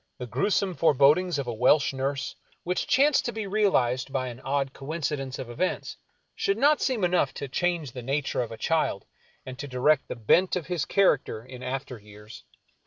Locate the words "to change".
7.35-7.91